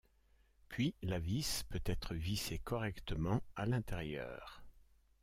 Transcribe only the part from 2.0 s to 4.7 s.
vissée correctement à l'intérieur.